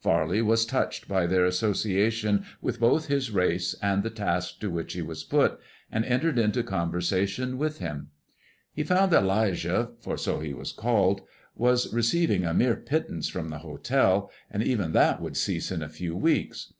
[0.00, 4.94] Farley was touched by their association with both his race and the tasks to which
[4.94, 5.60] he was put,
[5.92, 8.08] and entered into conversation with him.
[8.72, 11.20] He found that 'Lijah, for so he was called,
[11.54, 15.88] was receiving a mere pittance from the hotel, and even that would cease in a
[15.88, 16.72] few weeks.